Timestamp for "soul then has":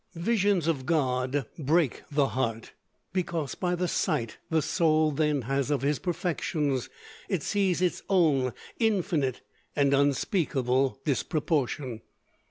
4.63-5.69